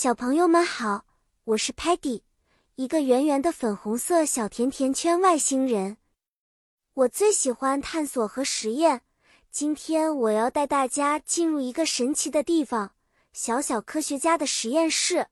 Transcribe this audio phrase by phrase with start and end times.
[0.00, 1.06] 小朋友们好，
[1.42, 2.22] 我是 Patty，
[2.76, 5.96] 一个圆圆的粉红色小甜甜圈外星人。
[6.94, 9.02] 我最喜欢探索和实验。
[9.50, 12.94] 今天我要带大家进入一个神奇的地方——
[13.34, 15.26] 小小科学家的实验室。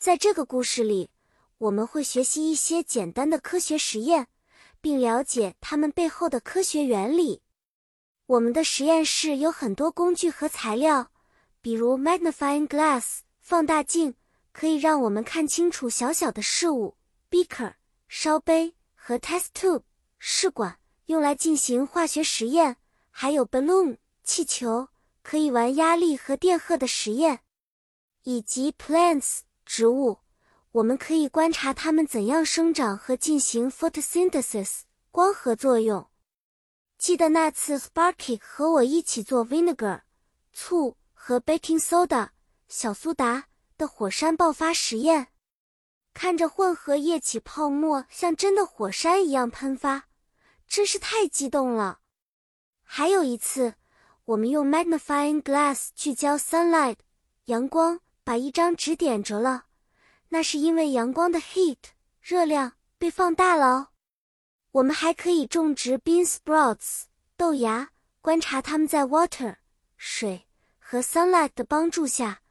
[0.00, 1.10] 在这个故事里，
[1.58, 4.26] 我们会学习一些简单的科学实验，
[4.80, 7.40] 并了解它们背后的科学原理。
[8.26, 11.12] 我们的实验室有很多工具和材料，
[11.60, 13.20] 比如 magnifying glass。
[13.48, 14.16] 放大镜
[14.52, 16.96] 可以让我们看清楚小小的事物。
[17.30, 17.74] Beaker
[18.08, 19.84] 烧杯和 test tube
[20.18, 24.88] 试管用来进行化学实验，还有 balloon 气球
[25.22, 27.42] 可以玩压力和电荷的实验，
[28.24, 30.18] 以及 plants 植物，
[30.72, 34.80] 我们可以观察它们怎样生长和进行 photosynthesis
[35.12, 36.04] 光合作用。
[36.98, 40.00] 记得那次 Sparky 和我一起做 vinegar
[40.52, 42.30] 醋和 baking soda。
[42.68, 43.46] 小苏打
[43.78, 45.28] 的火山爆发实验，
[46.12, 50.08] 看着混合液起泡沫，像真的火山一样喷发，
[50.66, 52.00] 真是太激动了。
[52.82, 53.74] 还有一次，
[54.24, 56.96] 我们用 magnifying glass 聚焦 sunlight
[57.44, 59.66] 阳光，把一张纸点着了，
[60.30, 61.78] 那是因为阳光的 heat
[62.20, 63.88] 热量被放大了哦。
[64.72, 67.04] 我们还可以种植 bean sprouts
[67.36, 69.56] 豆芽，观察它们在 water
[69.96, 72.42] 水和 sunlight 的帮助下。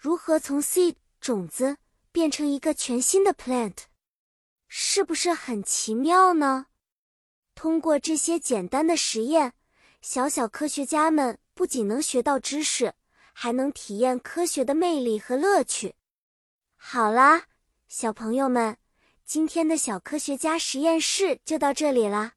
[0.00, 1.76] 如何从 seed 种子
[2.12, 3.78] 变成一个全新的 plant，
[4.68, 6.66] 是不是很奇妙呢？
[7.56, 9.54] 通过这些简单的实验，
[10.00, 12.94] 小小科学家们不仅能学到知识，
[13.32, 15.96] 还能体验科学的魅力和乐趣。
[16.76, 17.46] 好啦，
[17.88, 18.76] 小朋友们，
[19.24, 22.34] 今天的小科学家实验室就到这里啦。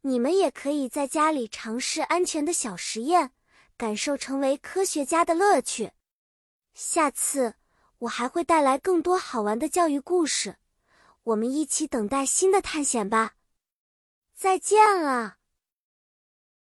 [0.00, 3.30] 你们也可以在家里尝试安全的小实验，
[3.76, 5.92] 感受成为科学家的乐趣。
[6.76, 7.54] 下次
[8.00, 10.58] 我还会带来更多好玩的教育故事，
[11.22, 13.36] 我们一起等待新的探险吧。
[14.34, 15.38] 再见了。